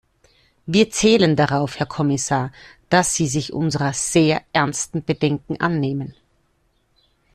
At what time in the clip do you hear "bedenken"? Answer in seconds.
5.03-5.61